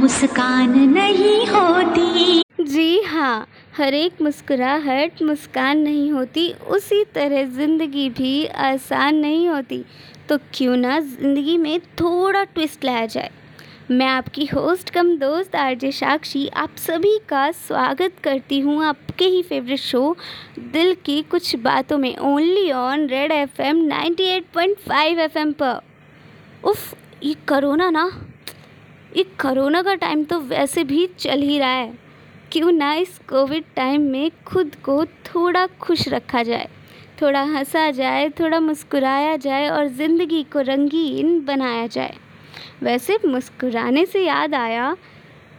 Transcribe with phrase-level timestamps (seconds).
[0.00, 8.46] मुस्कान नहीं होती। जी हाँ हर एक मुस्कुराहट मुस्कान नहीं होती, उसी तरह ज़िंदगी भी
[8.46, 9.84] आसान नहीं होती।
[10.28, 13.30] तो क्यों ना ज़िंदगी में थोड़ा ट्विस्ट लाया जाए।
[13.90, 19.42] मैं आपकी होस्ट कम दोस्त आरजे साक्षी, आप सभी का स्वागत करती हूँ आपके ही
[19.42, 20.16] फेवरेट शो
[20.72, 25.38] दिल की कुछ बातों में only on red F M ninety eight point five F
[25.38, 25.80] M पर।
[26.64, 28.10] उफ, ये करोना ना?
[29.16, 31.92] ये करोना का टाइम तो वैसे भी चल ही रहा है।
[32.52, 36.68] क्यों ना इस कोविड टाइम में खुद को थोड़ा खुश रखा जाए,
[37.22, 42.16] थोड़ा हंसा जाए, थोड़ा मुस्कुराया जाए और ज़िंदगी को रंगीन बनाया जाए।
[42.82, 44.96] वैसे मुस्कुराने से याद आया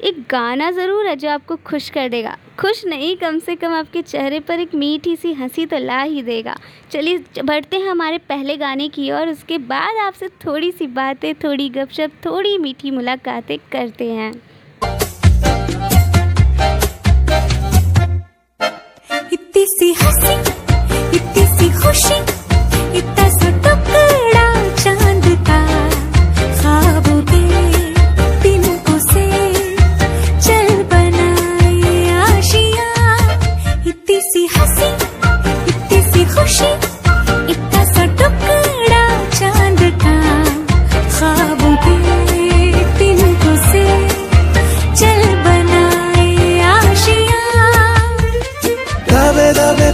[0.03, 4.01] एक गाना ज़रूर है जो आपको खुश कर देगा। खुश नहीं, कम से कम आपके
[4.01, 6.55] चेहरे पर एक मीठी सी हँसी तो ला ही देगा।
[6.91, 11.69] चलिए बढ़ते हैं हमारे पहले गाने की और उसके बाद आपसे थोड़ी सी बातें, थोड़ी
[11.69, 14.31] गपशप, थोड़ी मीठी मुलाकातें करते हैं।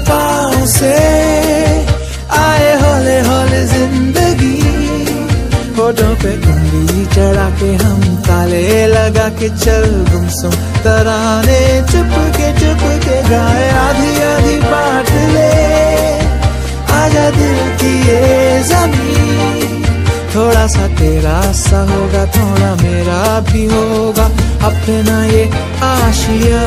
[0.10, 0.96] पाँव से
[2.38, 4.56] आए हौले हौले ज़िंदगी।
[5.78, 10.52] होठों पे उंगली चढ़ा के हम ताले लगा के चल गुमसुम
[10.84, 11.60] तराने।
[11.92, 15.52] चुप के चुप के गाए आधी आधी बात ले।
[16.98, 19.86] आजा दिल की ये ज़मीन।
[20.36, 24.26] थोड़ा सा तेरा सा होगा, थोड़ा मेरा भी होगा।
[24.68, 25.44] अपना ये
[25.84, 26.62] आशिया।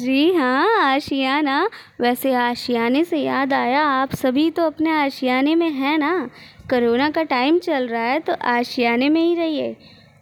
[0.00, 1.68] जी हाँ आशियाना।
[2.00, 6.28] वैसे आशियाने से याद आया, आप सभी तो अपने आशियाने में हैं ना?
[6.70, 9.76] कोरोना का टाइम चल रहा है तो आशियाने में ही रहिए।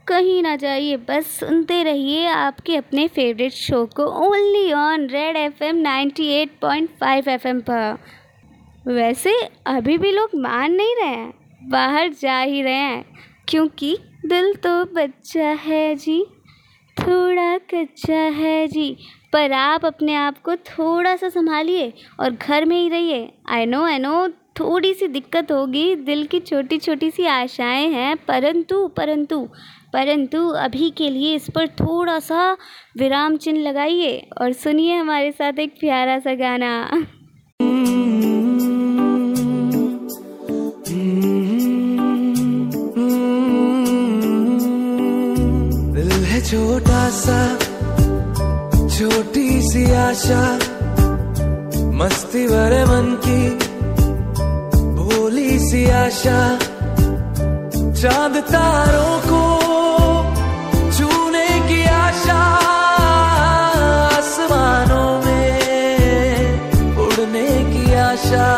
[0.06, 5.62] कहीं ना जाइए, बस सुनते रहिए आपके अपने फेवरेट शो को only on red F
[5.65, 7.99] M ninety eight point five F M पर।
[8.87, 9.34] वैसे
[9.67, 13.05] अभी भी लोग मान नहीं रहे हैं, बाहर जा ही रहे हैं,
[13.49, 13.97] क्योंकि
[14.27, 16.22] दिल तो बच्चा है जी,
[16.97, 18.97] थोड़ा कच्चा है जी।
[19.33, 23.84] पर आप अपने आप को थोड़ा सा संभालिए और घर में ही रहिए। आई नो
[23.84, 24.28] आई नो
[24.61, 29.49] थोड़ी सी दिक्कत होगी, दिल की छोटी छोटी सी आशाएँ हैं, परंतु परंतु
[29.93, 32.56] परंतु अभी के लिए इस पर थोड़ा सा
[32.99, 37.06] विराम चिन्ह लगाइए और सुनिए हमारे साथ एक प्यारा सा गाना।
[46.41, 47.68] छोटा सा
[48.98, 50.41] छोटी सी आशा,
[51.94, 53.42] मस्ती भरे मन की,
[54.97, 56.38] भोली सी आशा।
[58.00, 59.42] चाँद तारों को
[60.91, 62.41] छूने की आशा,
[64.08, 68.48] आसमानों में उड़ने की आशा।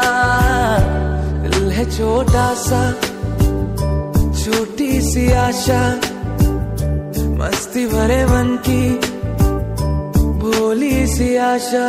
[1.42, 2.82] दिल है छोटा सा,
[4.40, 5.82] छोटी सी आशा,
[7.36, 9.19] मस्ती भरे मन की
[10.60, 11.87] भोली सी आशा।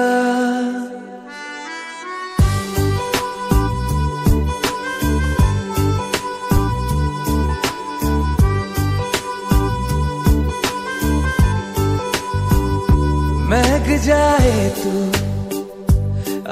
[13.50, 14.94] महक जाए तू,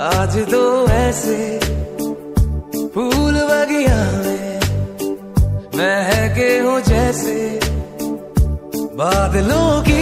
[0.08, 1.40] आज तो ऐसे
[2.96, 4.60] फूल बगिया में
[5.78, 7.38] महके हो जैसे
[9.00, 9.99] बादलों की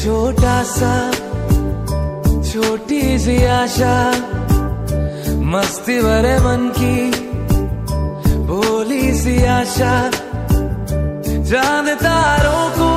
[0.00, 0.92] छोटा सा,
[2.42, 3.96] छोटी सी आशा,
[5.52, 7.10] मस्ती भरे मन की
[8.46, 9.92] भोली सी आशा।
[11.50, 12.90] चाँद तारों को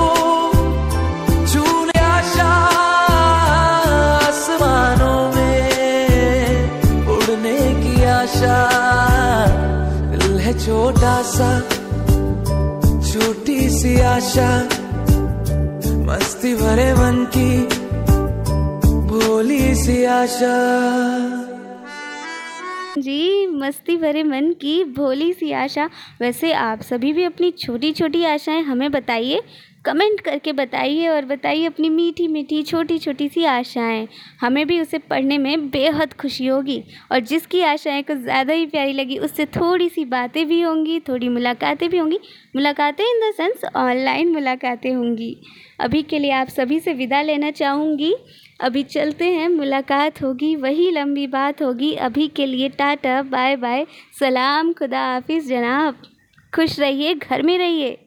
[1.47, 2.51] छूने आशा
[4.19, 5.67] आसमानों में,
[7.07, 8.57] उड़ने की आशा।
[10.11, 11.59] दिल है छोटा सा,
[13.11, 14.49] छोटी सी आशा।
[16.43, 17.65] मस्ती भरे मन की
[19.07, 20.55] भोली सी आशा।
[22.97, 25.89] जी, मस्ती भरे मन की भोली सी आशा।
[26.21, 29.41] वैसे आप सभी भी अपनी छोटी छोटी आशाएँ हमें बताइए।
[29.85, 34.07] कमेंट करके बताइए और बताइए अपनी मीठी मीठी छोटी छोटी सी आशाएँ।
[34.41, 38.93] हमें भी उसे पढ़ने में बेहद खुशी होगी और जिसकी आशाएँ कुछ ज़्यादा ही प्यारी
[38.93, 42.19] लगी, उससे थोड़ी सी बातें भी होंगी, थोड़ी मुलाकातें भी होंगी।
[42.55, 45.35] मुलाकातें इन द सेंस ऑनलाइन मुलाकातें होंगी।
[45.79, 48.15] अभी के लिए आप सभी से विदा लेना चाहूँगी।
[48.61, 53.85] अभी चलते हैं, मुलाकात होगी, वही लंबी बात होगी। अभी के लिए टाटा, बाय बाय।
[54.19, 56.01] सलाम, खुदा हाफिज़, जनाब।
[56.55, 57.97] खुश रहिए, घर में रहिए।